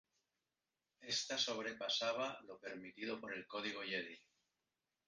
Esta 1.03 1.37
sobrepasaba 1.37 2.39
lo 2.47 2.57
permitido 2.59 3.21
por 3.21 3.35
el 3.35 3.45
Código 3.45 3.83
Jedi. 3.83 4.19